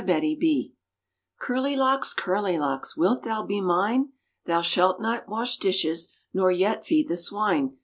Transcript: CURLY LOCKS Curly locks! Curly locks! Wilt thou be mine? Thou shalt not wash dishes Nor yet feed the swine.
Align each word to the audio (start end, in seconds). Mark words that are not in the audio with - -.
CURLY 0.03 0.09
LOCKS 0.09 1.37
Curly 1.37 1.75
locks! 1.77 2.13
Curly 2.15 2.57
locks! 2.57 2.97
Wilt 2.97 3.21
thou 3.21 3.45
be 3.45 3.61
mine? 3.61 4.13
Thou 4.45 4.61
shalt 4.61 4.99
not 4.99 5.29
wash 5.29 5.57
dishes 5.57 6.11
Nor 6.33 6.49
yet 6.51 6.83
feed 6.87 7.07
the 7.07 7.15
swine. 7.15 7.77